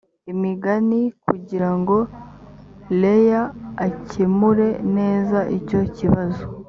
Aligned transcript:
imigani 0.31 1.01
kugira 1.23 1.69
ngo 1.79 1.97
leah 3.01 3.47
akemure 3.85 4.67
neza 4.95 5.37
icyo 5.57 5.81
kibazo 5.95 6.43